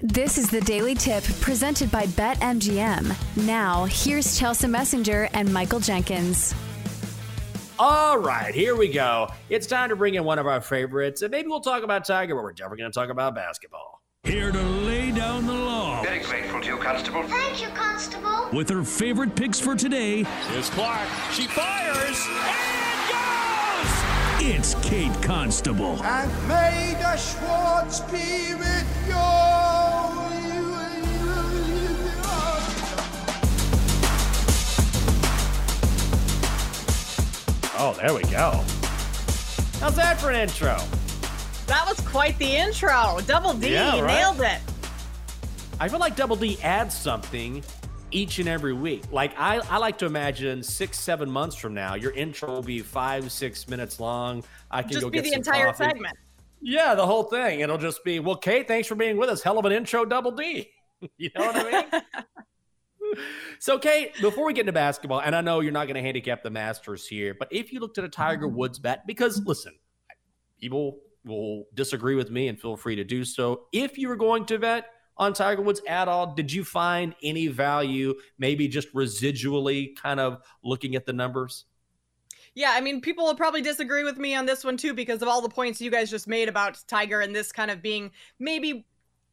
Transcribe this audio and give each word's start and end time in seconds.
This 0.00 0.36
is 0.36 0.50
the 0.50 0.60
Daily 0.60 0.94
Tip 0.94 1.24
presented 1.40 1.90
by 1.90 2.04
BetMGM. 2.04 3.46
Now, 3.46 3.86
here's 3.86 4.38
Chelsa 4.38 4.68
Messinger 4.68 5.30
and 5.32 5.50
Michael 5.50 5.80
Jenkins. 5.80 6.54
All 7.78 8.18
right, 8.18 8.54
here 8.54 8.76
we 8.76 8.88
go. 8.88 9.26
It's 9.48 9.66
time 9.66 9.88
to 9.88 9.96
bring 9.96 10.16
in 10.16 10.24
one 10.24 10.38
of 10.38 10.46
our 10.46 10.60
favorites, 10.60 11.22
and 11.22 11.30
maybe 11.30 11.48
we'll 11.48 11.62
talk 11.62 11.82
about 11.82 12.04
Tiger, 12.04 12.34
but 12.34 12.44
we're 12.44 12.52
definitely 12.52 12.80
going 12.80 12.92
to 12.92 12.94
talk 12.94 13.08
about 13.08 13.34
basketball. 13.34 14.02
Here 14.24 14.52
to 14.52 14.62
lay 14.62 15.12
down 15.12 15.46
the 15.46 15.54
law. 15.54 16.02
Very 16.02 16.18
grateful 16.18 16.60
to 16.60 16.66
you, 16.66 16.76
Constable. 16.76 17.22
Thank 17.22 17.62
you, 17.62 17.68
Constable. 17.68 18.50
With 18.52 18.68
her 18.68 18.84
favorite 18.84 19.34
picks 19.34 19.58
for 19.58 19.74
today. 19.74 20.26
is 20.52 20.68
Clark. 20.70 21.08
She 21.32 21.46
fires 21.46 22.26
and 22.28 23.00
goes! 23.08 24.54
It's 24.54 24.74
Kate 24.86 25.22
Constable. 25.22 26.02
And 26.02 26.30
may 26.48 26.94
the 27.00 27.16
Schwartz 27.16 28.00
be 28.00 28.54
with 28.54 28.86
Oh, 37.78 37.92
there 38.00 38.14
we 38.14 38.22
go. 38.24 38.52
How's 39.80 39.96
that 39.96 40.18
for 40.18 40.30
an 40.30 40.36
intro? 40.36 40.76
That 41.66 41.84
was 41.86 42.00
quite 42.06 42.38
the 42.38 42.46
intro. 42.56 43.18
Double 43.26 43.52
D 43.52 43.72
Yeah, 43.72 44.00
right? 44.00 44.16
nailed 44.18 44.40
it. 44.40 44.60
I 45.78 45.88
feel 45.88 45.98
like 45.98 46.16
Double 46.16 46.36
D 46.36 46.58
adds 46.62 46.94
something 46.96 47.62
each 48.12 48.38
and 48.38 48.48
every 48.48 48.72
week. 48.72 49.02
Like 49.12 49.32
I, 49.38 49.58
I 49.68 49.76
like 49.78 49.98
to 49.98 50.06
imagine 50.06 50.62
six, 50.62 50.98
seven 50.98 51.30
months 51.30 51.56
from 51.56 51.74
now, 51.74 51.94
your 51.94 52.12
intro 52.12 52.50
will 52.50 52.62
be 52.62 52.80
five, 52.80 53.30
six 53.30 53.68
minutes 53.68 54.00
long. 54.00 54.42
I 54.70 54.82
can 54.82 54.92
Just 54.92 55.02
go 55.02 55.10
be 55.10 55.18
get 55.20 55.24
the 55.24 55.32
entire 55.34 55.66
coffee. 55.66 55.84
segment. 55.84 56.16
Yeah, 56.62 56.94
the 56.94 57.04
whole 57.04 57.24
thing. 57.24 57.60
It'll 57.60 57.76
just 57.78 58.02
be, 58.04 58.18
well, 58.20 58.36
Kate, 58.36 58.66
thanks 58.66 58.88
for 58.88 58.94
being 58.94 59.18
with 59.18 59.28
us. 59.28 59.42
Hell 59.42 59.58
of 59.58 59.64
an 59.66 59.72
intro, 59.72 60.04
Double 60.06 60.30
D. 60.30 60.70
you 61.18 61.30
know 61.36 61.46
what 61.46 61.56
I 61.56 61.70
mean? 61.92 62.02
So, 63.58 63.78
Kate, 63.78 64.12
before 64.20 64.46
we 64.46 64.52
get 64.52 64.60
into 64.60 64.72
basketball, 64.72 65.20
and 65.20 65.34
I 65.34 65.40
know 65.40 65.60
you're 65.60 65.72
not 65.72 65.86
going 65.86 65.96
to 65.96 66.02
handicap 66.02 66.42
the 66.42 66.50
Masters 66.50 67.06
here, 67.06 67.34
but 67.38 67.48
if 67.50 67.72
you 67.72 67.80
looked 67.80 67.98
at 67.98 68.04
a 68.04 68.08
Tiger 68.08 68.46
mm-hmm. 68.46 68.56
Woods 68.56 68.78
bet, 68.78 69.06
because 69.06 69.42
listen, 69.44 69.74
people 70.60 70.98
will 71.24 71.64
disagree 71.74 72.14
with 72.14 72.30
me 72.30 72.48
and 72.48 72.60
feel 72.60 72.76
free 72.76 72.96
to 72.96 73.04
do 73.04 73.24
so. 73.24 73.66
If 73.72 73.98
you 73.98 74.08
were 74.08 74.16
going 74.16 74.46
to 74.46 74.58
bet 74.58 74.86
on 75.16 75.32
Tiger 75.32 75.62
Woods 75.62 75.80
at 75.88 76.08
all, 76.08 76.34
did 76.34 76.52
you 76.52 76.64
find 76.64 77.14
any 77.22 77.48
value, 77.48 78.14
maybe 78.38 78.68
just 78.68 78.92
residually 78.94 79.96
kind 79.96 80.20
of 80.20 80.42
looking 80.62 80.94
at 80.94 81.06
the 81.06 81.12
numbers? 81.12 81.64
Yeah, 82.54 82.72
I 82.74 82.80
mean, 82.80 83.02
people 83.02 83.26
will 83.26 83.34
probably 83.34 83.60
disagree 83.60 84.02
with 84.02 84.16
me 84.16 84.34
on 84.34 84.46
this 84.46 84.64
one 84.64 84.78
too 84.78 84.94
because 84.94 85.20
of 85.20 85.28
all 85.28 85.42
the 85.42 85.48
points 85.48 85.80
you 85.80 85.90
guys 85.90 86.10
just 86.10 86.26
made 86.26 86.48
about 86.48 86.82
Tiger 86.88 87.20
and 87.20 87.34
this 87.34 87.52
kind 87.52 87.70
of 87.70 87.82
being 87.82 88.12
maybe 88.38 88.86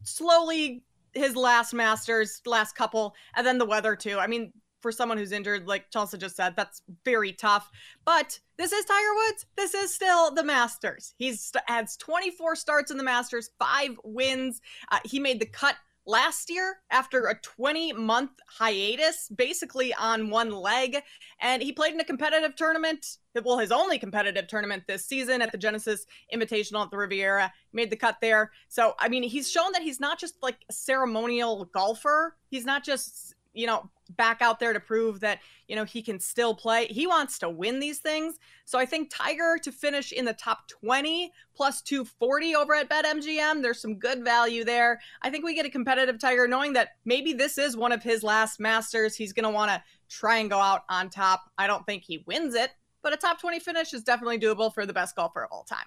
slowly 0.04 0.84
his 1.14 1.36
last 1.36 1.74
Masters, 1.74 2.42
last 2.46 2.76
couple, 2.76 3.16
and 3.36 3.46
then 3.46 3.58
the 3.58 3.66
weather 3.66 3.96
too. 3.96 4.20
I 4.20 4.28
mean, 4.28 4.54
for 4.82 4.92
someone 4.92 5.18
who's 5.18 5.32
injured, 5.32 5.68
like 5.68 5.90
Chelsa 5.90 6.20
just 6.20 6.36
said, 6.36 6.56
that's 6.56 6.82
very 7.06 7.32
tough. 7.32 7.72
But 8.06 8.38
this 8.58 8.74
is 8.74 8.86
Tiger 8.86 9.16
Woods. 9.16 9.46
This 9.56 9.74
is 9.74 9.94
still 9.94 10.34
the 10.34 10.44
Masters. 10.44 11.16
He's 11.18 11.52
has 11.68 11.96
24 11.98 12.56
starts 12.58 12.92
in 12.92 12.98
the 12.98 13.04
Masters, 13.04 13.50
five 13.58 13.92
wins. 14.04 14.62
Uh, 14.92 15.00
he 15.06 15.20
made 15.20 15.40
the 15.40 15.46
cut 15.46 15.76
last 16.06 16.50
year 16.50 16.78
after 16.92 17.28
a 17.28 17.40
20 17.40 17.94
month 17.94 18.32
hiatus, 18.48 19.30
basically 19.36 19.94
on 19.94 20.30
one 20.30 20.52
leg. 20.52 20.98
And 21.40 21.62
he 21.62 21.72
played 21.72 21.94
in 21.94 22.00
a 22.00 22.06
competitive 22.06 22.56
tournament, 22.56 23.18
well, 23.44 23.58
his 23.58 23.72
only 23.72 24.00
competitive 24.00 24.48
tournament 24.48 24.84
this 24.88 25.06
season 25.06 25.42
at 25.42 25.52
the 25.52 25.58
Genesis 25.58 26.06
Invitational 26.34 26.84
at 26.84 26.92
the 26.92 26.98
Riviera. 26.98 27.52
Made 27.72 27.90
the 27.90 27.96
cut 27.96 28.18
there. 28.22 28.52
So, 28.68 28.94
I 29.00 29.10
mean, 29.10 29.24
he's 29.24 29.50
shown 29.50 29.72
that 29.74 29.82
he's 29.82 30.00
not 30.00 30.20
just 30.20 30.36
like 30.42 30.58
a 30.70 30.74
ceremonial 30.74 31.66
golfer. 31.74 32.36
He's 32.50 32.66
not 32.66 32.84
just, 32.84 33.34
you 33.54 33.68
know, 33.68 33.90
back 34.18 34.42
out 34.42 34.60
there 34.60 34.74
to 34.74 34.80
prove 34.80 35.20
that, 35.22 35.40
you 35.68 35.76
know, 35.76 35.86
he 35.86 36.02
can 36.02 36.20
still 36.20 36.54
play. 36.54 36.88
He 36.88 37.08
wants 37.08 37.40
to 37.40 37.50
win 37.50 37.80
these 37.80 38.00
things. 38.00 38.38
So 38.66 38.78
I 38.78 38.86
think 38.86 39.10
Tiger 39.12 39.58
to 39.64 39.72
finish 39.72 40.12
in 40.12 40.26
the 40.26 40.34
top 40.34 40.68
20 40.68 41.32
plus 41.56 41.82
240 41.82 42.56
over 42.56 42.74
at 42.74 42.90
BetMGM, 42.90 43.62
there's 43.62 43.82
some 43.82 43.96
good 43.96 44.24
value 44.24 44.64
there. 44.64 45.00
I 45.22 45.30
think 45.30 45.46
we 45.46 45.56
get 45.56 45.66
a 45.66 45.70
competitive 45.70 46.20
Tiger 46.20 46.48
knowing 46.48 46.74
that 46.74 46.90
maybe 47.06 47.34
this 47.34 47.58
is 47.58 47.78
one 47.78 47.92
of 47.92 48.04
his 48.04 48.24
last 48.24 48.60
Masters. 48.60 49.16
He's 49.16 49.34
going 49.34 49.46
to 49.46 49.50
want 49.50 49.72
to 49.72 49.84
try 50.10 50.38
and 50.38 50.50
go 50.50 50.60
out 50.60 50.84
on 50.90 51.10
top. 51.10 51.50
I 51.58 51.68
don't 51.68 51.86
think 51.86 52.04
he 52.04 52.24
wins 52.28 52.56
it, 52.56 52.72
but 53.02 53.14
a 53.14 53.18
top 53.18 53.40
20 53.40 53.60
finish 53.60 53.94
is 53.94 54.04
definitely 54.04 54.40
doable 54.40 54.74
for 54.74 54.86
the 54.86 54.94
best 54.94 55.16
golfer 55.16 55.44
of 55.44 55.52
all 55.52 55.64
time. 55.64 55.86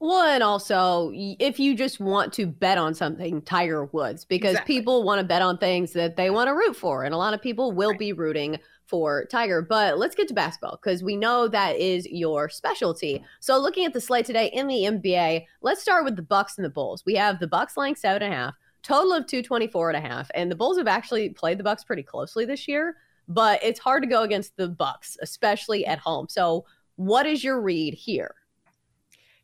Well, 0.00 0.22
and 0.28 0.44
also 0.44 1.10
if 1.14 1.58
you 1.58 1.74
just 1.74 1.98
want 1.98 2.32
to 2.34 2.46
bet 2.46 2.78
on 2.78 2.94
something, 2.94 3.42
Tiger 3.42 3.86
Woods, 3.86 4.24
because 4.24 4.52
Exactly. 4.52 4.74
people 4.76 5.02
want 5.02 5.20
to 5.20 5.26
bet 5.26 5.42
on 5.42 5.58
things 5.58 5.92
that 5.94 6.16
they 6.16 6.30
want 6.30 6.48
to 6.48 6.54
root 6.54 6.76
for, 6.76 7.02
and 7.02 7.12
a 7.12 7.18
lot 7.18 7.34
of 7.34 7.42
people 7.42 7.72
will 7.72 7.96
be 7.96 8.12
rooting 8.12 8.58
for 8.86 9.26
Tiger. 9.26 9.60
But 9.60 9.98
let's 9.98 10.14
get 10.14 10.28
to 10.28 10.34
basketball 10.34 10.78
because 10.80 11.02
we 11.02 11.16
know 11.16 11.48
that 11.48 11.76
is 11.76 12.06
your 12.06 12.48
specialty. 12.48 13.24
So, 13.40 13.58
looking 13.58 13.84
at 13.86 13.92
the 13.92 14.00
slate 14.00 14.24
today 14.24 14.46
in 14.52 14.68
the 14.68 14.84
NBA, 14.84 15.46
let's 15.62 15.82
start 15.82 16.04
with 16.04 16.14
the 16.14 16.22
Bucks 16.22 16.56
and 16.58 16.64
the 16.64 16.70
Bulls. 16.70 17.04
We 17.04 17.16
have 17.16 17.40
the 17.40 17.48
Bucks 17.48 17.76
laying 17.76 17.96
seven 17.96 18.22
and 18.22 18.32
a 18.32 18.36
half, 18.36 18.54
total 18.84 19.12
of 19.12 19.26
two 19.26 19.42
twenty 19.42 19.66
four 19.66 19.90
and 19.90 19.96
a 19.96 20.08
half, 20.08 20.30
and 20.32 20.48
the 20.48 20.56
Bulls 20.56 20.78
have 20.78 20.86
actually 20.86 21.30
played 21.30 21.58
the 21.58 21.64
Bucks 21.64 21.82
pretty 21.82 22.04
closely 22.04 22.44
this 22.44 22.68
year. 22.68 22.96
But 23.26 23.62
it's 23.64 23.80
hard 23.80 24.04
to 24.04 24.08
go 24.08 24.22
against 24.22 24.56
the 24.56 24.68
Bucks, 24.68 25.18
especially 25.20 25.84
at 25.84 25.98
home. 25.98 26.28
So, 26.28 26.64
what 26.94 27.26
is 27.26 27.42
your 27.42 27.60
read 27.60 27.94
here? 27.94 28.36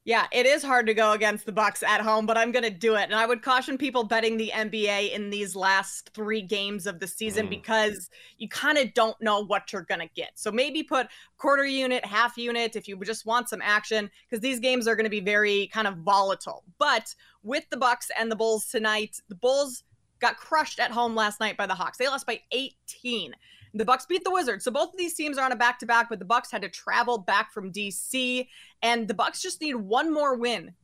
Yeah, 0.06 0.26
it 0.32 0.44
is 0.44 0.62
hard 0.62 0.86
to 0.88 0.92
go 0.94 1.12
against 1.12 1.46
the 1.46 1.52
Bucks 1.52 1.82
at 1.82 2.02
home, 2.02 2.26
but 2.26 2.36
I'm 2.36 2.52
going 2.52 2.62
to 2.64 2.70
do 2.70 2.94
it. 2.94 3.04
And 3.04 3.14
I 3.14 3.24
would 3.24 3.40
caution 3.40 3.78
people 3.78 4.04
betting 4.04 4.36
the 4.36 4.52
NBA 4.54 5.12
in 5.12 5.30
these 5.30 5.56
last 5.56 6.10
3 6.12 6.42
games 6.42 6.86
of 6.86 7.00
the 7.00 7.06
season 7.06 7.46
Mm. 7.46 7.50
because 7.50 8.10
you 8.36 8.46
kind 8.46 8.76
of 8.76 8.92
don't 8.92 9.18
know 9.22 9.42
what 9.42 9.72
you're 9.72 9.80
going 9.80 10.02
to 10.02 10.14
get. 10.14 10.32
So 10.34 10.52
maybe 10.52 10.82
put 10.82 11.06
quarter 11.38 11.64
unit, 11.64 12.04
half 12.04 12.36
unit 12.36 12.76
if 12.76 12.86
you 12.86 13.02
just 13.02 13.24
want 13.24 13.48
some 13.48 13.62
action 13.62 14.10
because 14.28 14.42
these 14.42 14.60
games 14.60 14.86
are 14.86 14.94
going 14.94 15.04
to 15.04 15.10
be 15.10 15.20
very 15.20 15.68
kind 15.68 15.86
of 15.86 15.96
volatile. 15.96 16.64
But 16.78 17.14
with 17.42 17.64
the 17.70 17.78
Bucks 17.78 18.10
and 18.18 18.30
the 18.30 18.36
Bulls 18.36 18.66
tonight, 18.66 19.22
the 19.30 19.34
Bulls 19.36 19.84
got 20.20 20.36
crushed 20.36 20.80
at 20.80 20.90
home 20.90 21.14
last 21.14 21.40
night 21.40 21.56
by 21.56 21.66
the 21.66 21.74
Hawks. 21.74 21.96
They 21.96 22.08
lost 22.08 22.26
by 22.26 22.40
18. 22.52 23.34
The 23.76 23.84
Bucks 23.84 24.06
beat 24.06 24.22
the 24.22 24.30
Wizards. 24.30 24.64
So 24.64 24.70
both 24.70 24.90
of 24.90 24.96
these 24.96 25.14
teams 25.14 25.36
are 25.36 25.44
on 25.44 25.52
a 25.52 25.56
back-to-back, 25.56 26.08
but 26.08 26.20
the 26.20 26.24
Bucks 26.24 26.50
had 26.50 26.62
to 26.62 26.68
travel 26.68 27.18
back 27.18 27.52
from 27.52 27.72
DC 27.72 28.46
and 28.82 29.08
the 29.08 29.14
Bucks 29.14 29.42
just 29.42 29.60
need 29.60 29.74
one 29.74 30.12
more 30.12 30.36
win 30.36 30.74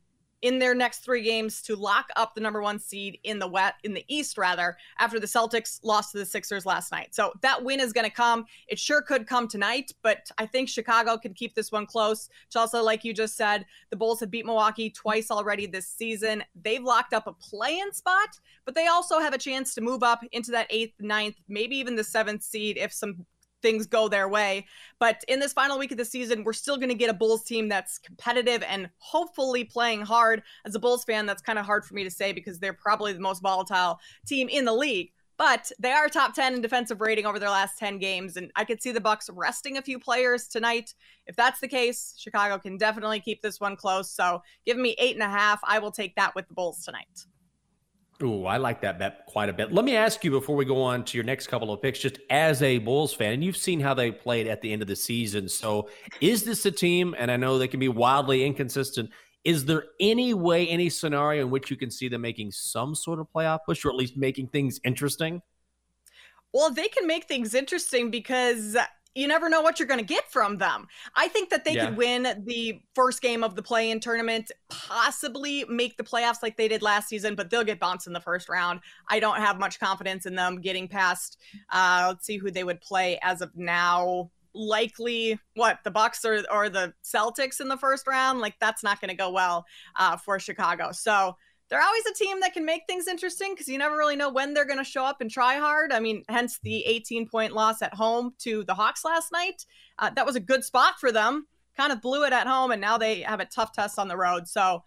in 0.43 0.59
their 0.59 0.75
next 0.75 1.01
3 1.01 1.23
games 1.23 1.61
to 1.63 1.77
lock 1.77 2.09
up 2.17 2.35
the 2.35 2.41
number 2.41 2.63
1 2.63 2.79
seed 2.79 3.19
in 3.25 3.39
the 3.39 3.47
wet 3.47 3.75
in 3.85 3.93
the 3.95 4.05
East 4.09 4.39
rather 4.39 4.77
after 4.99 5.21
the 5.21 5.27
Celtics 5.27 5.81
lost 5.83 6.13
to 6.13 6.19
the 6.19 6.27
Sixers 6.27 6.65
last 6.65 6.93
night. 6.93 7.15
So 7.15 7.33
that 7.43 7.63
win 7.63 7.81
is 7.81 7.93
going 7.93 8.09
to 8.09 8.15
come. 8.15 8.47
It 8.69 8.79
sure 8.79 9.03
could 9.03 9.27
come 9.27 9.49
tonight, 9.49 9.93
but 10.03 10.31
I 10.39 10.47
think 10.47 10.69
Chicago 10.69 11.19
can 11.19 11.35
keep 11.35 11.55
this 11.55 11.71
one 11.71 11.87
close. 11.87 12.29
Chelsa 12.55 12.83
like 12.83 13.05
you 13.05 13.13
just 13.13 13.37
said, 13.37 13.67
the 13.91 13.97
Bulls 13.97 14.21
have 14.21 14.31
beat 14.31 14.47
Milwaukee 14.47 14.91
twice 14.91 15.31
already 15.31 15.67
this 15.67 15.89
season. 15.89 16.43
They've 16.63 16.83
locked 16.83 17.13
up 17.13 17.27
a 17.27 17.33
play-in 17.33 17.93
spot, 17.93 18.39
but 18.65 18.75
they 18.75 18.87
also 18.87 19.19
have 19.21 19.35
a 19.35 19.39
chance 19.39 19.75
to 19.75 19.81
move 19.81 20.03
up 20.03 20.21
into 20.33 20.51
that 20.53 20.71
8th, 20.71 20.95
ninth, 21.01 21.37
maybe 21.49 21.77
even 21.77 21.97
the 21.97 22.03
7th 22.03 22.43
seed 22.43 22.79
if 22.79 22.93
some 22.93 23.27
things 23.63 23.87
go 23.87 24.09
their 24.09 24.29
way. 24.29 24.67
But 24.99 25.25
in 25.29 25.41
this 25.41 25.53
final 25.53 25.79
week 25.79 25.93
of 25.93 25.99
the 25.99 26.05
season, 26.05 26.45
we're 26.45 26.53
still 26.53 26.77
going 26.77 26.89
to 26.89 26.95
get 26.95 27.11
a 27.11 27.15
Bulls 27.15 27.45
team 27.45 27.69
that's 27.69 27.99
competitive 27.99 28.63
and 28.67 28.91
hopefully 28.99 29.65
playing 29.65 30.03
hard. 30.03 30.43
As 30.65 30.75
a 30.75 30.79
Bulls 30.79 31.05
fan, 31.05 31.27
that's 31.27 31.43
kind 31.43 31.59
of 31.59 31.67
hard 31.67 31.85
for 31.85 31.95
me 31.95 32.05
to 32.05 32.11
say 32.11 32.33
because 32.33 32.59
they're 32.59 32.73
probably 32.73 33.13
the 33.13 33.21
most 33.21 33.43
volatile 33.43 33.99
team 34.27 34.49
in 34.49 34.65
the 34.65 34.73
league. 34.73 35.13
But 35.41 35.73
they 35.79 35.93
are 35.93 36.07
top 36.11 36.35
10 36.35 36.53
in 36.53 36.61
defensive 36.61 37.01
rating 37.01 37.25
over 37.25 37.39
their 37.39 37.49
last 37.49 37.79
10 37.79 37.97
games. 37.97 38.37
And 38.37 38.51
I 38.57 38.65
could 38.65 38.83
see 38.83 38.93
the 38.93 39.01
Bucks 39.01 39.31
resting 39.33 39.79
a 39.79 39.83
few 39.83 39.99
players 39.99 40.47
tonight. 40.47 40.93
If 41.27 41.35
that's 41.35 41.61
the 41.61 41.69
case, 41.69 42.15
Chicago 42.19 42.59
can 42.59 42.77
definitely 42.77 43.21
keep 43.21 43.41
this 43.41 43.59
one 43.59 43.75
close. 43.75 44.11
So 44.11 44.43
give 44.67 44.77
me 44.77 44.95
eight 44.99 45.15
and 45.15 45.23
a 45.23 45.31
half. 45.31 45.59
I 45.65 45.79
will 45.79 45.93
take 45.93 46.15
that 46.17 46.35
with 46.35 46.47
the 46.49 46.53
Bulls 46.53 46.85
tonight. 46.85 47.25
Ooh, 48.23 48.45
I 48.45 48.59
like 48.59 48.83
that 48.83 48.99
bet 48.99 49.25
quite 49.27 49.49
a 49.49 49.53
bit. 49.53 49.73
Let 49.73 49.85
me 49.85 49.97
ask 49.97 50.23
you 50.25 50.31
before 50.31 50.55
we 50.55 50.67
go 50.67 50.83
on 50.83 51.05
to 51.05 51.17
your 51.17 51.25
next 51.25 51.47
couple 51.47 51.73
of 51.73 51.81
picks, 51.81 51.99
just 51.99 52.19
as 52.29 52.63
a 52.63 52.79
Bulls 52.79 53.15
fan, 53.15 53.33
and 53.33 53.43
you've 53.43 53.57
seen 53.57 53.81
how 53.81 53.95
they 53.95 54.13
played 54.13 54.47
at 54.47 54.61
the 54.61 54.71
end 54.71 54.83
of 54.83 54.89
the 54.89 54.97
season. 54.97 55.49
So, 55.49 55.89
is 56.21 56.45
this 56.45 56.67
a 56.67 56.71
team? 56.71 57.15
And 57.19 57.31
I 57.31 57.37
know 57.37 57.59
they 57.59 57.69
can 57.69 57.81
be 57.81 57.89
wildly 57.89 58.45
inconsistent. 58.45 59.11
Is 59.45 59.65
there 59.65 59.85
any 60.01 60.35
way, 60.35 60.69
any 60.69 60.91
scenario 60.91 61.45
in 61.45 61.51
which 61.51 61.71
you 61.71 61.77
can 61.77 61.91
see 61.91 62.09
them 62.09 62.21
making 62.21 62.51
some 62.53 62.95
sort 62.95 63.21
of 63.21 63.27
playoff 63.35 63.61
push, 63.65 63.87
or 63.87 63.89
at 63.89 63.97
least 63.97 64.19
making 64.19 64.49
things 64.49 64.81
interesting? 64.85 65.41
Well, 66.53 66.71
they 66.71 66.89
can 66.89 67.07
make 67.07 67.25
things 67.25 67.55
interesting 67.55 68.11
because 68.11 68.77
you 69.15 69.27
never 69.27 69.49
know 69.49 69.61
what 69.61 69.79
you're 69.79 69.89
going 69.89 69.99
to 70.01 70.07
get 70.07 70.31
from 70.31 70.59
them. 70.59 70.87
I 71.17 71.29
think 71.29 71.51
that 71.51 71.65
they 71.65 71.75
Yeah. 71.75 71.87
could 71.87 71.97
win 71.97 72.45
the 72.47 72.81
first 72.95 73.21
game 73.21 73.43
of 73.43 73.57
the 73.57 73.63
play 73.63 73.91
in 73.91 73.99
tournament, 74.01 74.53
possibly 74.69 75.65
make 75.69 75.97
the 75.97 76.05
playoffs 76.05 76.43
like 76.43 76.57
they 76.57 76.69
did 76.69 76.81
last 76.83 77.09
season, 77.09 77.35
but 77.35 77.51
they'll 77.51 77.65
get 77.65 77.81
bounced 77.81 78.07
in 78.07 78.13
the 78.13 78.21
first 78.21 78.49
round. 78.49 78.81
I 79.09 79.19
don't 79.19 79.39
have 79.41 79.59
much 79.59 79.81
confidence 79.81 80.27
in 80.27 80.35
them 80.37 80.61
getting 80.61 80.87
past. 80.89 81.39
Uh, 81.71 82.07
let's 82.09 82.25
see 82.27 82.37
who 82.37 82.51
they 82.51 82.65
would 82.65 82.81
play 82.81 83.19
as 83.23 83.41
of 83.41 83.51
now. 83.57 84.31
Likely, 84.53 85.39
what 85.55 85.79
the 85.85 85.93
Bucks 85.93 86.25
or 86.25 86.43
or 86.51 86.69
the 86.69 86.93
Celtics 87.05 87.61
in 87.61 87.69
the 87.69 87.77
first 87.77 88.07
round? 88.09 88.41
Like 88.41 88.55
that's 88.61 88.83
not 88.83 89.01
going 89.01 89.11
to 89.11 89.15
go 89.15 89.31
well 89.31 89.65
uh, 89.97 90.17
for 90.17 90.41
Chicago. 90.41 90.91
So 90.91 91.37
they're 91.71 91.83
always 91.83 92.05
a 92.07 92.15
team 92.15 92.41
that 92.41 92.53
can 92.53 92.65
make 92.65 92.83
things 92.89 93.07
interesting 93.07 93.53
because 93.55 93.69
you 93.69 93.79
never 93.79 93.97
really 93.97 94.17
know 94.17 94.29
when 94.29 94.53
they're 94.53 94.67
going 94.67 94.79
to 94.79 94.85
show 94.85 95.05
up 95.05 95.21
and 95.21 95.31
try 95.31 95.55
hard. 95.55 95.93
I 95.93 96.01
mean, 96.01 96.25
hence 96.29 96.59
the 96.63 96.85
18 96.85 97.29
point 97.29 97.53
loss 97.53 97.81
at 97.81 97.95
home 97.95 98.35
to 98.41 98.65
the 98.65 98.75
Hawks 98.75 99.05
last 99.05 99.31
night. 99.31 99.65
Uh, 99.99 100.11
that 100.11 100.27
was 100.27 100.35
a 100.35 100.41
good 100.41 100.65
spot 100.65 100.99
for 100.99 101.13
them. 101.13 101.47
Kind 101.77 101.93
of 101.93 102.03
blew 102.03 102.25
it 102.25 102.33
at 102.33 102.49
home, 102.49 102.73
and 102.73 102.81
now 102.81 102.99
they 102.99 103.21
have 103.21 103.39
a 103.39 103.45
tough 103.45 103.73
test 103.73 103.99
on 103.99 104.09
the 104.09 104.17
road. 104.17 104.49
So 104.49 104.83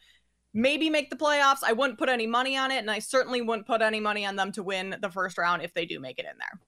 maybe 0.53 0.89
make 0.89 1.09
the 1.09 1.15
playoffs. 1.15 1.63
I 1.65 1.71
wouldn't 1.71 1.97
put 1.97 2.09
any 2.09 2.27
money 2.27 2.57
on 2.57 2.69
it, 2.69 2.79
and 2.79 2.91
I 2.91 2.99
certainly 2.99 3.41
wouldn't 3.41 3.65
put 3.65 3.81
any 3.81 4.01
money 4.01 4.25
on 4.25 4.35
them 4.35 4.51
to 4.51 4.61
win 4.61 4.97
the 5.01 5.09
first 5.09 5.37
round 5.37 5.61
if 5.61 5.73
they 5.73 5.85
do 5.85 6.01
make 6.01 6.19
it 6.19 6.25
in 6.29 6.37
there. 6.37 6.59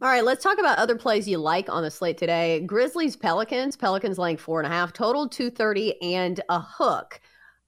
All 0.00 0.08
right, 0.08 0.22
let's 0.22 0.44
talk 0.44 0.58
about 0.58 0.78
other 0.78 0.96
plays 0.96 1.26
you 1.26 1.38
like 1.38 1.68
on 1.68 1.82
the 1.82 1.90
slate 1.90 2.18
today. 2.18 2.60
Grizzlies, 2.60 3.16
Pelicans. 3.16 3.74
Pelicans 3.74 4.18
laying 4.18 4.36
four 4.36 4.60
and 4.60 4.66
a 4.66 4.70
half, 4.70 4.92
total 4.92 5.28
230 5.28 6.00
and 6.02 6.40
a 6.50 6.60
hook. 6.60 7.20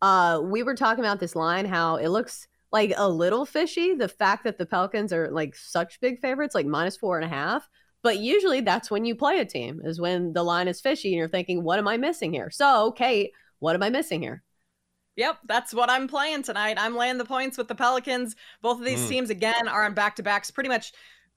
Uh, 0.03 0.41
we 0.43 0.63
were 0.63 0.75
talking 0.75 1.05
about 1.05 1.21
this 1.21 1.37
line, 1.37 1.67
how 1.67 1.97
it 1.97 2.09
looks 2.09 2.47
like 2.73 2.93
a 2.97 3.09
little 3.09 3.45
fishy. 3.45 3.95
The 3.95 4.09
fact 4.09 4.45
that 4.45 4.59
the 4.59 4.67
Pelicans 4.67 5.13
are 5.13 5.31
like 5.31 5.55
such 5.55 6.01
big 6.01 6.21
favorites, 6.21 6.55
like 6.55 6.67
minus 6.67 6.97
four 6.97 7.19
and 7.19 7.25
a 7.25 7.35
half. 7.35 7.69
But 8.03 8.19
usually 8.19 8.63
that's 8.63 8.91
when 8.91 9.05
you 9.05 9.15
play 9.15 9.41
a 9.41 9.45
team, 9.45 9.81
is 9.85 10.01
when 10.01 10.33
the 10.33 10.43
line 10.43 10.69
is 10.69 10.81
fishy 10.81 11.09
and 11.09 11.19
you're 11.19 11.29
thinking, 11.29 11.63
what 11.63 11.79
am 11.79 11.87
I 11.87 11.99
missing 11.99 12.33
here? 12.33 12.51
So, 12.51 12.93
Kate, 12.93 13.33
what 13.59 13.75
am 13.75 13.83
I 13.83 13.91
missing 13.91 14.23
here? 14.23 14.43
Yep, 15.17 15.39
that's 15.47 15.75
what 15.75 15.91
I'm 15.91 16.09
playing 16.09 16.45
tonight. 16.45 16.79
I'm 16.81 16.97
laying 16.97 17.19
the 17.19 17.27
points 17.27 17.59
with 17.59 17.69
the 17.69 17.75
Pelicans. 17.75 18.37
Both 18.63 18.79
of 18.79 18.87
these 18.87 19.05
mm. 19.05 19.09
teams, 19.09 19.31
again, 19.31 19.69
are 19.69 19.85
on 19.85 19.93
back 19.93 20.17
to 20.17 20.23
backs. 20.23 20.51
Pretty 20.51 20.71
much 20.71 20.93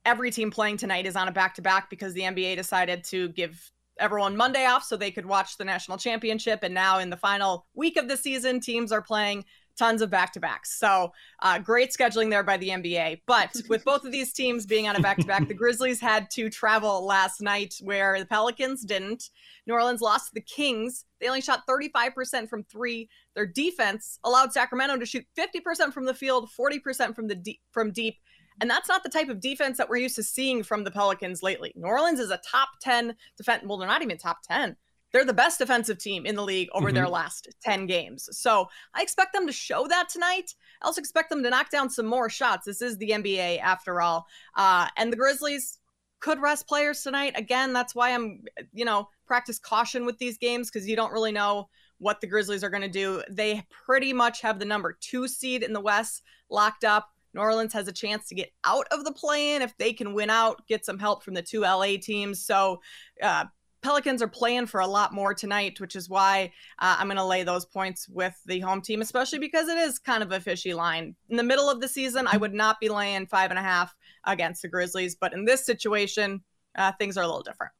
every 0.05 0.31
team 0.31 0.51
playing 0.51 0.77
tonight 0.77 1.05
is 1.05 1.17
on 1.17 1.27
a 1.27 1.31
back 1.33 1.55
to 1.55 1.61
back 1.61 1.89
because 1.89 2.13
the 2.13 2.21
NBA 2.21 2.55
decided 2.55 3.03
to 3.05 3.29
give 3.29 3.71
everyone 3.99 4.35
Monday 4.35 4.65
off 4.65 4.83
so 4.83 4.97
they 4.97 5.11
could 5.11 5.25
watch 5.25 5.57
the 5.57 5.65
national 5.65 5.97
championship. 5.97 6.59
And 6.63 6.73
now 6.73 6.99
in 6.99 7.09
the 7.09 7.17
final 7.17 7.67
week 7.73 7.97
of 7.97 8.07
the 8.07 8.17
season, 8.17 8.59
teams 8.59 8.91
are 8.91 9.01
playing 9.01 9.45
tons 9.77 10.01
of 10.01 10.09
back 10.09 10.31
to 10.33 10.39
backs. 10.39 10.77
So 10.79 11.11
uh, 11.41 11.59
great 11.59 11.91
scheduling 11.91 12.29
there 12.29 12.43
by 12.43 12.57
the 12.57 12.69
NBA. 12.69 13.21
But 13.25 13.55
with 13.69 13.83
both 13.83 14.05
of 14.05 14.11
these 14.11 14.33
teams 14.33 14.65
being 14.65 14.87
on 14.87 14.95
a 14.95 14.99
back 14.99 15.17
to 15.17 15.25
back, 15.25 15.47
the 15.47 15.53
Grizzlies 15.53 15.99
had 15.99 16.29
to 16.31 16.49
travel 16.49 17.05
last 17.05 17.41
night 17.41 17.75
where 17.81 18.19
the 18.19 18.25
Pelicans 18.25 18.83
didn't. 18.83 19.29
New 19.65 19.73
Orleans 19.73 20.01
lost 20.01 20.27
to 20.27 20.35
the 20.35 20.41
Kings. 20.41 21.05
They 21.19 21.27
only 21.27 21.41
shot 21.41 21.63
35% 21.67 22.49
from 22.49 22.63
three. 22.63 23.09
Their 23.35 23.45
defense 23.45 24.19
allowed 24.23 24.53
Sacramento 24.53 24.97
to 24.97 25.05
shoot 25.05 25.25
50% 25.37 25.93
from 25.93 26.05
the 26.05 26.13
field, 26.13 26.49
40% 26.59 27.15
from 27.15 27.27
the 27.27 27.35
de- 27.35 27.61
from 27.71 27.91
deep. 27.91 28.17
And 28.61 28.69
that's 28.69 28.89
not 28.89 29.03
the 29.03 29.09
type 29.09 29.29
of 29.29 29.39
defense 29.39 29.77
that 29.77 29.89
we're 29.89 29.97
used 29.97 30.15
to 30.15 30.23
seeing 30.23 30.63
from 30.63 30.83
the 30.83 30.91
Pelicans 30.91 31.43
lately. 31.43 31.73
New 31.75 31.87
Orleans 31.87 32.19
is 32.19 32.31
a 32.31 32.39
top 32.49 32.69
10 32.81 33.15
defense. 33.37 33.63
Well, 33.65 33.77
they're 33.77 33.87
not 33.87 34.01
even 34.01 34.17
top 34.17 34.39
10. 34.47 34.75
They're 35.11 35.25
the 35.25 35.33
best 35.33 35.59
defensive 35.59 35.99
team 35.99 36.25
in 36.25 36.35
the 36.35 36.43
league 36.43 36.69
over 36.73 36.87
mm-hmm. 36.87 36.95
their 36.95 37.07
last 37.07 37.47
10 37.61 37.85
games. 37.85 38.27
So 38.31 38.67
I 38.95 39.03
expect 39.03 39.33
them 39.33 39.45
to 39.45 39.53
show 39.53 39.87
that 39.87 40.09
tonight. 40.09 40.55
I 40.81 40.87
also 40.87 40.99
expect 40.99 41.29
them 41.29 41.43
to 41.43 41.49
knock 41.51 41.69
down 41.69 41.89
some 41.89 42.07
more 42.07 42.29
shots. 42.29 42.65
This 42.65 42.81
is 42.81 42.97
the 42.97 43.11
NBA 43.11 43.59
after 43.59 44.01
all. 44.01 44.25
Uh, 44.55 44.87
and 44.97 45.13
the 45.13 45.17
Grizzlies 45.17 45.77
could 46.19 46.41
rest 46.41 46.67
players 46.67 47.03
tonight. 47.03 47.33
Again, 47.35 47.73
that's 47.73 47.93
why 47.93 48.11
I'm, 48.11 48.43
you 48.73 48.85
know, 48.85 49.09
practice 49.27 49.59
caution 49.59 50.05
with 50.05 50.17
these 50.17 50.37
games 50.37 50.71
because 50.71 50.87
you 50.87 50.95
don't 50.95 51.11
really 51.11 51.31
know 51.31 51.69
what 51.99 52.19
the 52.19 52.27
Grizzlies 52.27 52.63
are 52.63 52.69
going 52.69 52.81
to 52.81 52.87
do. 52.87 53.21
They 53.29 53.63
pretty 53.69 54.13
much 54.13 54.41
have 54.41 54.57
the 54.57 54.65
number 54.65 54.97
two 54.99 55.27
seed 55.27 55.63
in 55.63 55.73
the 55.73 55.79
West 55.81 56.23
locked 56.49 56.83
up. 56.83 57.09
New 57.33 57.41
Orleans 57.41 57.73
has 57.73 57.87
a 57.87 57.93
chance 57.93 58.27
to 58.27 58.35
get 58.35 58.51
out 58.63 58.87
of 58.91 59.03
the 59.03 59.11
play 59.11 59.55
in 59.55 59.61
if 59.61 59.75
they 59.77 59.93
can 59.93 60.13
win 60.13 60.29
out, 60.29 60.67
get 60.67 60.85
some 60.85 60.99
help 60.99 61.23
from 61.23 61.33
the 61.33 61.41
two 61.41 61.61
LA 61.61 61.97
teams. 62.01 62.45
So, 62.45 62.81
uh, 63.21 63.45
Pelicans 63.83 64.21
are 64.21 64.29
playing 64.29 64.65
for 64.65 64.79
a 64.79 64.87
lot 64.87 65.13
more 65.13 65.33
tonight, 65.33 65.79
which 65.81 65.97
is 65.97 66.09
why 66.09 66.53
uh, 66.79 66.95
I'm 66.97 67.07
going 67.07 67.17
to 67.17 67.25
lay 67.25 67.43
those 67.43 67.65
points 67.65 68.07
with 68.07 68.33
the 68.45 68.61
home 68.61 68.81
team, 68.81 69.01
especially 69.01 69.39
because 69.39 69.67
it 69.67 69.77
is 69.77 69.99
kind 69.99 70.23
of 70.23 70.31
a 70.31 70.39
fishy 70.39 70.73
line. 70.73 71.15
In 71.29 71.35
the 71.35 71.43
middle 71.43 71.69
of 71.69 71.81
the 71.81 71.87
season, 71.89 72.25
I 72.25 72.37
would 72.37 72.53
not 72.53 72.79
be 72.79 72.87
laying 72.87 73.27
five 73.27 73.49
and 73.49 73.59
a 73.59 73.61
half 73.61 73.93
against 74.23 74.61
the 74.61 74.69
Grizzlies, 74.69 75.15
but 75.15 75.33
in 75.33 75.43
this 75.43 75.65
situation, 75.65 76.41
uh, 76.75 76.93
things 76.93 77.17
are 77.17 77.23
a 77.23 77.27
little 77.27 77.43
different. 77.43 77.73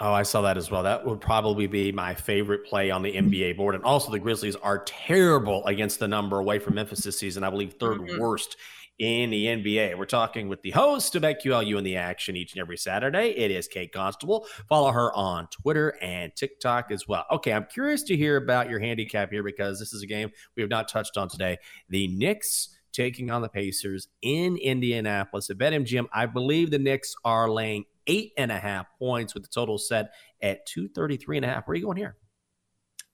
Oh, 0.00 0.12
I 0.12 0.22
saw 0.22 0.42
that 0.42 0.56
as 0.56 0.70
well. 0.70 0.84
That 0.84 1.04
would 1.04 1.20
probably 1.20 1.66
be 1.66 1.90
my 1.90 2.14
favorite 2.14 2.64
play 2.64 2.90
on 2.90 3.02
the 3.02 3.12
NBA 3.12 3.56
board. 3.56 3.74
And 3.74 3.82
also, 3.82 4.12
the 4.12 4.18
Grizzlies 4.20 4.54
are 4.54 4.84
terrible 4.84 5.66
against 5.66 5.98
the 5.98 6.06
number 6.06 6.38
away 6.38 6.60
from 6.60 6.76
Memphis 6.76 7.00
this 7.00 7.18
season. 7.18 7.42
I 7.42 7.50
believe 7.50 7.78
3rd 7.78 8.06
mm-hmm. 8.06 8.20
worst 8.20 8.56
in 8.98 9.30
the 9.30 9.46
NBA. 9.46 9.96
We're 9.96 10.06
talking 10.06 10.48
with 10.48 10.62
the 10.62 10.70
host 10.70 11.14
of 11.14 11.22
BetQL 11.22 11.66
U 11.66 11.78
in 11.78 11.84
the 11.84 11.96
action 11.96 12.36
each 12.36 12.52
and 12.54 12.60
every 12.60 12.76
Saturday. 12.76 13.30
It 13.30 13.50
is 13.50 13.68
Kate 13.68 13.92
Constable. 13.92 14.46
Follow 14.68 14.90
her 14.90 15.12
on 15.14 15.48
Twitter 15.48 15.96
and 16.00 16.34
TikTok 16.34 16.90
as 16.90 17.06
well. 17.06 17.24
Okay, 17.30 17.52
I'm 17.52 17.66
curious 17.66 18.02
to 18.04 18.16
hear 18.16 18.36
about 18.36 18.68
your 18.68 18.80
handicap 18.80 19.30
here 19.30 19.42
because 19.42 19.78
this 19.78 19.92
is 19.92 20.02
a 20.02 20.06
game 20.06 20.30
we 20.56 20.62
have 20.62 20.70
not 20.70 20.88
touched 20.88 21.16
on 21.16 21.28
today. 21.28 21.58
The 21.88 22.08
Knicks 22.08 22.77
taking 22.98 23.30
on 23.30 23.42
the 23.42 23.48
Pacers 23.48 24.08
in 24.22 24.56
Indianapolis. 24.56 25.48
At 25.50 25.58
BetMGM, 25.58 26.06
I 26.12 26.26
believe 26.26 26.70
the 26.70 26.80
Knicks 26.80 27.14
are 27.24 27.48
laying 27.48 27.84
eight 28.08 28.32
and 28.36 28.50
a 28.50 28.58
half 28.58 28.86
points 28.98 29.34
with 29.34 29.44
the 29.44 29.48
total 29.48 29.78
set 29.78 30.10
at 30.42 30.66
233 30.66 31.36
and 31.36 31.46
a 31.46 31.48
half. 31.48 31.68
Where 31.68 31.74
are 31.74 31.76
you 31.76 31.84
going 31.84 31.96
here? 31.96 32.16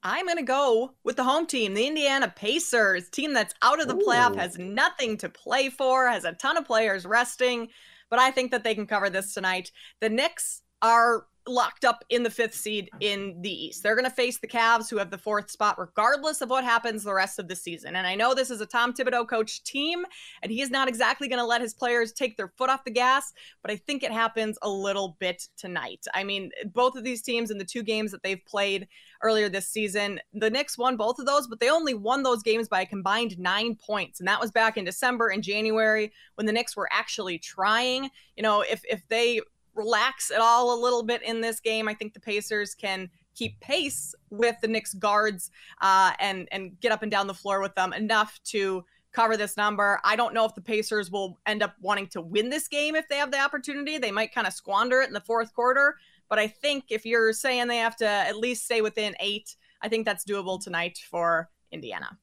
I'm 0.03 0.25
going 0.25 0.39
to 0.39 0.43
go 0.43 0.95
with 1.05 1.17
the 1.17 1.25
home 1.25 1.47
team, 1.47 1.75
the 1.75 1.87
Indiana 1.87 2.33
Pacers, 2.35 3.11
team 3.11 3.35
that's 3.35 3.55
out 3.63 3.81
of 3.81 3.89
the 3.89 3.97
Ooh. 3.97 4.07
playoff, 4.07 4.37
has 4.37 4.59
nothing 4.59 5.19
to 5.19 5.29
play 5.29 5.69
for, 5.69 6.09
has 6.09 6.25
a 6.25 6.33
ton 6.33 6.57
of 6.57 6.67
players 6.67 7.05
resting, 7.05 7.69
but 8.09 8.19
I 8.19 8.31
think 8.31 8.53
that 8.53 8.65
they 8.65 8.75
can 8.75 8.87
cover 8.87 9.11
this 9.11 9.35
tonight. 9.35 9.71
The 10.01 10.09
Knicks 10.09 10.63
are 10.81 11.27
locked 11.47 11.85
up 11.85 12.05
in 12.09 12.23
the 12.23 12.31
fifth 12.31 12.55
seed 12.55 12.91
in 13.01 13.41
the 13.43 13.67
East. 13.67 13.83
They're 13.83 13.95
going 13.95 14.09
to 14.09 14.11
face 14.11 14.39
the 14.39 14.49
Cavs, 14.49 14.89
who 14.89 14.97
have 14.99 15.11
the 15.11 15.19
fourth 15.19 15.51
spot, 15.51 15.79
regardless 15.79 16.41
of 16.41 16.51
what 16.51 16.65
happens 16.65 17.05
the 17.05 17.15
rest 17.15 17.39
of 17.39 17.49
the 17.49 17.57
season. 17.57 17.97
And 17.97 18.07
I 18.07 18.15
know 18.15 18.35
this 18.35 18.51
is 18.51 18.61
a 18.61 18.67
Tom 18.67 18.93
Thibodeau 18.93 19.29
coach 19.29 19.63
team, 19.65 20.05
and 20.43 20.51
he 20.51 20.63
is 20.63 20.71
not 20.71 20.89
exactly 20.89 21.29
going 21.29 21.39
to 21.39 21.47
let 21.47 21.61
his 21.61 21.75
players 21.75 22.13
take 22.13 22.37
their 22.37 22.49
foot 22.49 22.71
off 22.71 22.85
the 22.85 22.91
gas, 22.91 23.33
but 23.63 23.71
I 23.71 23.77
think 23.77 24.03
it 24.03 24.13
happens 24.13 24.59
a 24.63 24.69
little 24.69 25.17
bit 25.19 25.49
tonight. 25.57 26.05
I 26.15 26.25
mean, 26.25 26.51
both 26.73 26.97
of 26.97 27.05
these 27.05 27.23
teams 27.23 27.51
in 27.51 27.59
the 27.59 27.65
two 27.65 27.83
games 27.83 28.11
that 28.13 28.23
they've 28.23 28.45
played 28.47 28.89
earlier 29.23 29.49
this 29.49 29.69
season, 29.69 30.21
the 30.33 30.51
Knicks 30.51 30.79
won 30.79 30.97
both 30.97 31.19
of 31.19 31.27
those, 31.27 31.47
but 31.47 31.61
they 31.61 31.71
only 31.71 31.95
won 31.95 32.23
those 32.23 32.43
games 32.43 32.69
by 32.69 32.83
a 32.83 32.87
combined 32.87 33.39
nine 33.39 33.75
points. 33.75 34.21
And 34.21 34.29
that 34.29 34.41
was 34.41 34.51
back 34.51 34.77
in 34.77 34.85
December 34.85 35.29
and 35.29 35.43
January 35.43 36.13
when 36.35 36.47
the 36.47 36.53
Knicks 36.53 36.77
were 36.77 36.89
actually 36.93 37.39
trying. 37.39 38.11
You 38.37 38.43
know, 38.43 38.63
if 38.63 38.83
if 38.89 39.07
they 39.09 39.41
relax 39.75 40.31
at 40.31 40.41
all 40.41 40.79
a 40.79 40.81
little 40.81 41.03
bit 41.03 41.23
in 41.23 41.41
this 41.41 41.61
game. 41.61 41.89
I 41.89 41.95
think 41.95 42.15
the 42.15 42.21
Pacers 42.21 42.75
can 42.75 43.11
keep 43.35 43.59
pace 43.61 44.15
with 44.31 44.57
the 44.61 44.69
Knicks 44.69 44.95
guards 44.95 45.51
uh, 45.81 46.13
and 46.21 46.49
and 46.53 46.79
get 46.81 46.93
up 46.93 47.03
and 47.03 47.11
down 47.11 47.27
the 47.27 47.35
floor 47.35 47.61
with 47.61 47.75
them 47.75 47.93
enough 47.93 48.41
to 48.45 48.85
cover 49.13 49.37
this 49.37 49.57
number. 49.57 50.01
I 50.05 50.17
don't 50.17 50.35
know 50.35 50.45
if 50.45 50.55
the 50.55 50.61
Pacers 50.61 51.11
will 51.11 51.39
end 51.47 51.63
up 51.63 51.75
wanting 51.81 52.09
to 52.09 52.21
win 52.21 52.51
this 52.51 52.69
game 52.69 52.97
if 52.97 53.09
they 53.09 53.17
have 53.17 53.31
the 53.31 53.41
opportunity. 53.41 53.97
They 53.97 54.11
might 54.11 54.35
kind 54.35 54.47
of 54.47 54.53
squander 54.53 55.01
it 55.01 55.09
in 55.09 55.15
the 55.15 55.21
fourth 55.21 55.55
quarter. 55.55 55.97
But 56.29 56.39
I 56.39 56.49
think 56.49 56.87
if 56.91 57.07
you're 57.07 57.33
saying 57.33 57.69
they 57.69 57.79
have 57.79 57.97
to 57.97 58.07
at 58.07 58.37
least 58.37 58.65
stay 58.65 58.81
within 58.81 59.15
eight, 59.21 59.57
I 59.81 59.89
think 59.89 60.05
that's 60.05 60.25
doable 60.25 60.63
tonight 60.63 60.99
for 61.09 61.49
Indiana. 61.71 62.19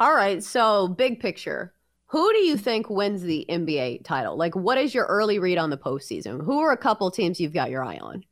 All 0.00 0.14
right. 0.14 0.42
So, 0.42 0.88
big 0.88 1.20
picture. 1.20 1.74
Who 2.12 2.30
do 2.34 2.40
you 2.40 2.58
think 2.58 2.90
wins 2.90 3.22
the 3.22 3.46
NBA 3.48 4.04
title? 4.04 4.36
Like, 4.36 4.54
what 4.54 4.76
is 4.76 4.94
your 4.94 5.06
early 5.06 5.38
read 5.38 5.56
on 5.56 5.70
the 5.70 5.78
postseason? 5.78 6.44
Who 6.44 6.58
are 6.58 6.70
a 6.70 6.76
couple 6.76 7.10
teams 7.10 7.40
you've 7.40 7.54
got 7.54 7.70
your 7.70 7.82
eye 7.82 7.96
on? 7.96 8.26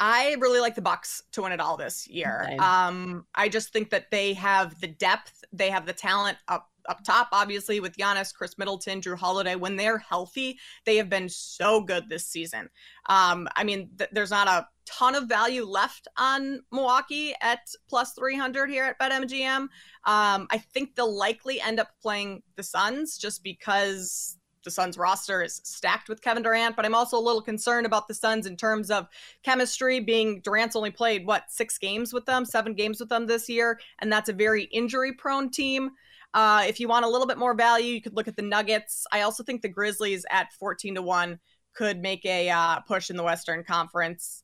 I 0.00 0.36
really 0.40 0.60
like 0.60 0.74
the 0.74 0.82
Bucks 0.82 1.22
to 1.32 1.42
win 1.42 1.52
it 1.52 1.60
all 1.60 1.76
this 1.76 2.08
year. 2.08 2.48
Um, 2.58 3.26
I 3.34 3.48
just 3.48 3.72
think 3.72 3.90
that 3.90 4.10
they 4.10 4.34
have 4.34 4.80
the 4.80 4.88
depth, 4.88 5.44
they 5.52 5.70
have 5.70 5.86
the 5.86 5.92
talent 5.92 6.38
up 6.48 6.68
up 6.88 7.02
top, 7.04 7.28
obviously, 7.32 7.80
with 7.80 7.96
Giannis, 7.96 8.34
Khris 8.34 8.58
Middleton, 8.58 9.00
Jrue 9.00 9.16
Holiday. 9.16 9.56
When 9.56 9.76
they're 9.76 9.98
healthy, 9.98 10.58
they 10.84 10.96
have 10.96 11.08
been 11.08 11.28
so 11.28 11.80
good 11.80 12.08
this 12.08 12.26
season. 12.26 12.68
Um, 13.06 13.48
I 13.56 13.64
mean, 13.64 13.90
th- 13.96 14.10
there's 14.12 14.30
not 14.30 14.48
a 14.48 14.68
ton 14.86 15.14
of 15.14 15.28
value 15.28 15.64
left 15.64 16.08
on 16.18 16.60
Milwaukee 16.70 17.34
at 17.40 17.60
plus 17.88 18.12
300 18.12 18.68
here 18.68 18.84
at 18.84 18.98
BetMGM. 18.98 19.60
Um, 19.60 19.68
I 20.04 20.62
think 20.72 20.94
they'll 20.94 21.16
likely 21.16 21.60
end 21.60 21.80
up 21.80 21.88
playing 22.02 22.42
the 22.56 22.62
Suns 22.62 23.16
just 23.16 23.42
because 23.42 24.36
the 24.64 24.70
Suns 24.70 24.98
roster 24.98 25.42
is 25.42 25.60
stacked 25.64 26.08
with 26.08 26.22
Kevin 26.22 26.42
Durant, 26.42 26.76
but 26.76 26.84
I'm 26.84 26.94
also 26.94 27.18
a 27.18 27.20
little 27.20 27.42
concerned 27.42 27.86
about 27.86 28.08
the 28.08 28.14
Suns 28.14 28.46
in 28.46 28.56
terms 28.56 28.90
of 28.90 29.08
chemistry 29.42 30.00
being 30.00 30.40
Durant's 30.40 30.76
only 30.76 30.90
played 30.90 31.26
what 31.26 31.50
six 31.50 31.78
games 31.78 32.12
with 32.12 32.26
them, 32.26 32.44
seven 32.44 32.74
games 32.74 33.00
with 33.00 33.08
them 33.08 33.26
this 33.26 33.48
year, 33.48 33.78
and 34.00 34.12
that's 34.12 34.28
a 34.28 34.32
very 34.32 34.64
injury 34.64 35.12
prone 35.12 35.50
team. 35.50 35.90
Uh, 36.32 36.64
if 36.66 36.80
you 36.80 36.88
want 36.88 37.04
a 37.04 37.08
little 37.08 37.26
bit 37.26 37.38
more 37.38 37.54
value, 37.54 37.94
you 37.94 38.02
could 38.02 38.16
look 38.16 38.26
at 38.26 38.36
the 38.36 38.42
Nuggets. 38.42 39.06
I 39.12 39.20
also 39.20 39.44
think 39.44 39.62
the 39.62 39.68
Grizzlies 39.68 40.26
at 40.30 40.52
14 40.54 40.96
to 40.96 41.02
1 41.02 41.38
could 41.74 42.00
make 42.00 42.24
a 42.24 42.50
uh, 42.50 42.80
push 42.80 43.10
in 43.10 43.16
the 43.16 43.22
Western 43.22 43.62
Conference. 43.62 44.42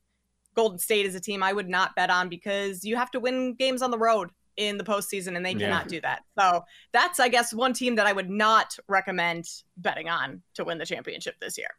Golden 0.55 0.79
State 0.79 1.07
is 1.07 1.15
a 1.15 1.21
team 1.21 1.43
I 1.43 1.53
would 1.53 1.69
not 1.69 1.97
bet 1.97 2.11
on 2.11 2.29
because 2.29 2.85
you 2.85 2.97
have 2.97 3.11
to 3.12 3.21
win 3.21 3.55
games 3.55 3.83
on 3.83 3.91
the 3.91 3.99
road 3.99 4.31
in 4.57 4.78
the 4.78 4.85
postseason, 4.85 5.37
and 5.37 5.45
they 5.45 5.52
yeah. 5.52 5.66
cannot 5.66 5.88
do 5.88 6.00
that. 6.00 6.23
So 6.38 6.62
that's, 6.92 7.21
I 7.21 7.28
guess, 7.28 7.52
one 7.52 7.73
team 7.73 7.97
that 7.97 8.07
I 8.07 8.12
would 8.12 8.30
not 8.30 8.76
recommend 8.88 9.47
betting 9.76 10.09
on 10.09 10.42
to 10.54 10.64
win 10.64 10.78
the 10.78 10.87
championship 10.87 11.35
this 11.40 11.57
year. 11.59 11.71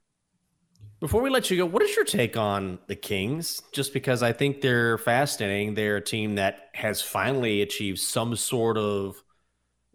Before 1.00 1.24
we 1.24 1.32
let 1.32 1.50
you 1.50 1.58
go, 1.58 1.66
what 1.66 1.82
is 1.82 1.96
your 1.96 2.06
take 2.06 2.38
on 2.38 2.78
the 2.86 2.96
Kings? 2.96 3.60
Just 3.74 3.92
because 3.92 4.22
I 4.22 4.34
think 4.34 4.62
they're 4.62 5.00
fascinating. 5.00 5.74
They're 5.74 5.98
a 5.98 6.02
team 6.02 6.36
that 6.36 6.70
has 6.76 7.02
finally 7.02 7.64
achieved 7.64 7.98
some 7.98 8.36
sort 8.36 8.78
of, 8.78 9.16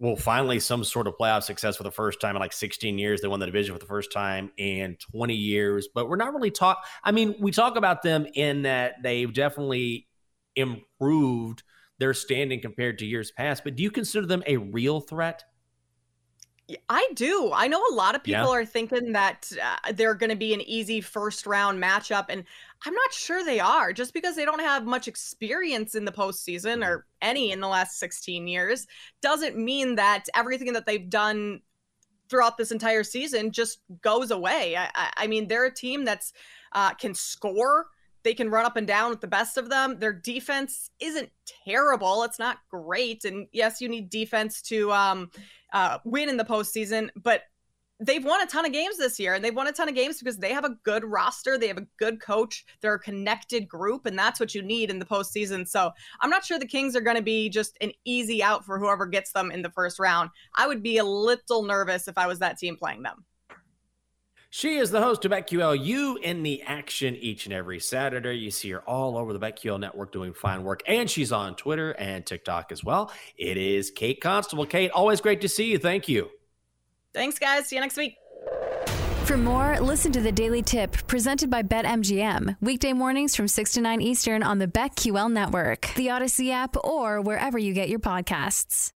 well, 0.00 0.16
finally 0.16 0.58
some 0.58 0.82
sort 0.82 1.06
of 1.06 1.14
playoff 1.16 1.44
success 1.44 1.76
for 1.76 1.84
the 1.84 1.92
first 1.92 2.20
time 2.20 2.34
in 2.34 2.40
like 2.40 2.52
16 2.52 2.98
years. 2.98 3.20
They 3.20 3.28
won 3.28 3.38
the 3.38 3.46
division 3.46 3.72
for 3.72 3.78
the 3.78 3.86
first 3.86 4.12
time 4.12 4.50
in 4.56 4.96
20 5.12 5.32
years. 5.32 5.88
But 5.94 6.08
we're 6.08 6.16
not 6.16 6.34
really 6.34 6.50
talk. 6.50 6.84
I 7.04 7.12
mean, 7.12 7.36
we 7.38 7.52
talk 7.52 7.76
about 7.76 8.02
them 8.02 8.26
in 8.34 8.62
that 8.62 8.96
they've 9.00 9.32
definitely 9.32 10.08
improved 10.56 11.62
their 11.98 12.14
standing 12.14 12.60
compared 12.60 12.98
to 12.98 13.06
years 13.06 13.30
past. 13.30 13.64
But 13.64 13.76
do 13.76 13.82
you 13.82 13.90
consider 13.90 14.26
them 14.26 14.42
a 14.46 14.56
real 14.56 15.00
threat? 15.00 15.44
I 16.88 17.08
do. 17.14 17.52
I 17.54 17.68
know 17.68 17.80
a 17.90 17.94
lot 17.94 18.16
of 18.16 18.24
people 18.24 18.52
yeah. 18.52 18.58
are 18.60 18.64
thinking 18.64 19.12
that 19.12 19.52
uh, 19.62 19.92
they're 19.92 20.14
going 20.14 20.30
to 20.30 20.36
be 20.36 20.52
an 20.52 20.60
easy 20.62 21.00
first 21.00 21.46
round 21.46 21.80
matchup, 21.80 22.26
and 22.28 22.42
I'm 22.84 22.94
not 22.94 23.12
sure 23.12 23.44
they 23.44 23.60
are. 23.60 23.92
Just 23.92 24.12
because 24.12 24.34
they 24.34 24.44
don't 24.44 24.60
have 24.60 24.84
much 24.84 25.06
experience 25.06 25.94
in 25.94 26.04
the 26.04 26.10
postseason 26.10 26.84
or 26.84 26.98
mm-hmm. 26.98 27.28
any 27.28 27.52
in 27.52 27.60
the 27.60 27.68
last 27.68 28.00
16 28.00 28.48
years 28.48 28.88
doesn't 29.20 29.56
mean 29.56 29.94
that 29.94 30.24
everything 30.34 30.72
that 30.72 30.86
they've 30.86 31.08
done 31.08 31.60
throughout 32.28 32.58
this 32.58 32.72
entire 32.72 33.04
season 33.04 33.52
just 33.52 33.78
goes 34.00 34.32
away. 34.32 34.76
I, 34.76 35.12
I 35.16 35.26
mean, 35.28 35.46
they're 35.46 35.66
a 35.66 35.74
team 35.74 36.04
that's 36.04 36.32
uh, 36.72 36.94
can 36.94 37.14
score. 37.14 37.86
They 38.26 38.34
can 38.34 38.50
run 38.50 38.66
up 38.66 38.76
and 38.76 38.88
down 38.88 39.10
with 39.10 39.20
the 39.20 39.28
best 39.28 39.56
of 39.56 39.70
them. 39.70 40.00
Their 40.00 40.12
defense 40.12 40.90
isn't 40.98 41.30
terrible. 41.64 42.24
It's 42.24 42.40
not 42.40 42.58
great, 42.68 43.24
and 43.24 43.46
yes, 43.52 43.80
you 43.80 43.88
need 43.88 44.10
defense 44.10 44.60
to 44.62 44.90
um, 44.90 45.30
uh, 45.72 45.98
win 46.04 46.28
in 46.28 46.36
the 46.36 46.44
postseason, 46.44 47.10
but 47.14 47.42
they've 48.00 48.24
won 48.24 48.42
a 48.42 48.46
ton 48.46 48.66
of 48.66 48.72
games 48.72 48.98
this 48.98 49.20
year 49.20 49.34
and 49.34 49.44
they've 49.44 49.54
won 49.54 49.68
a 49.68 49.72
ton 49.72 49.88
of 49.88 49.94
games 49.94 50.18
because 50.18 50.38
they 50.38 50.52
have 50.52 50.64
a 50.64 50.76
good 50.82 51.04
roster. 51.04 51.56
They 51.56 51.68
have 51.68 51.78
a 51.78 51.86
good 51.98 52.20
coach. 52.20 52.64
They're 52.82 52.94
a 52.94 52.98
connected 52.98 53.68
group 53.68 54.06
and 54.06 54.18
that's 54.18 54.40
what 54.40 54.56
you 54.56 54.60
need 54.60 54.90
in 54.90 54.98
the 54.98 55.06
postseason. 55.06 55.66
So 55.66 55.92
i'm 56.20 56.28
not 56.28 56.44
sure 56.44 56.58
the 56.58 56.66
kings 56.66 56.94
are 56.94 57.00
going 57.00 57.16
to 57.16 57.22
be 57.22 57.48
just 57.48 57.78
an 57.80 57.92
easy 58.04 58.42
out 58.42 58.66
for 58.66 58.78
whoever 58.78 59.06
gets 59.06 59.32
them 59.32 59.50
in 59.50 59.62
the 59.62 59.70
first 59.70 59.98
round. 59.98 60.28
I 60.56 60.66
would 60.66 60.82
be 60.82 60.98
a 60.98 61.04
little 61.04 61.62
nervous 61.62 62.06
if 62.06 62.18
i 62.18 62.26
was 62.26 62.40
that 62.40 62.58
team 62.58 62.76
playing 62.76 63.02
them 63.02 63.24
she 64.56 64.76
is 64.76 64.90
the 64.90 65.02
host 65.02 65.22
of 65.26 65.32
BetQL. 65.32 65.84
You 65.84 66.16
in 66.16 66.42
the 66.42 66.62
action 66.62 67.14
each 67.16 67.44
and 67.44 67.52
every 67.52 67.78
Saturday. 67.78 68.38
You 68.38 68.50
see 68.50 68.70
her 68.70 68.80
all 68.80 69.18
over 69.18 69.34
the 69.34 69.38
BetQL 69.38 69.78
network 69.78 70.12
doing 70.12 70.32
fine 70.32 70.64
work, 70.64 70.80
and 70.86 71.10
she's 71.10 71.30
on 71.30 71.56
Twitter 71.56 71.90
and 71.90 72.24
TikTok 72.24 72.72
as 72.72 72.82
well. 72.82 73.12
It 73.36 73.58
is 73.58 73.90
Kate 73.90 74.18
Constable. 74.18 74.64
Kate, 74.64 74.90
always 74.92 75.20
great 75.20 75.42
to 75.42 75.48
see 75.50 75.70
you. 75.72 75.78
Thank 75.78 76.08
you. 76.08 76.30
Thanks, 77.12 77.38
guys. 77.38 77.66
See 77.66 77.76
you 77.76 77.82
next 77.82 77.98
week. 77.98 78.16
For 79.24 79.36
more, 79.36 79.78
listen 79.78 80.10
to 80.12 80.22
the 80.22 80.32
Daily 80.32 80.62
Tip 80.62 81.06
presented 81.06 81.50
by 81.50 81.62
BetMGM. 81.62 82.56
Weekday 82.62 82.94
mornings 82.94 83.36
from 83.36 83.48
6 83.48 83.72
to 83.72 83.82
9 83.82 84.00
Eastern 84.00 84.42
on 84.42 84.58
the 84.58 84.68
BetQL 84.68 85.30
network, 85.30 85.90
the 85.96 86.06
Audacy 86.06 86.50
app, 86.50 86.76
or 86.82 87.20
wherever 87.20 87.58
you 87.58 87.74
get 87.74 87.90
your 87.90 87.98
podcasts. 87.98 88.90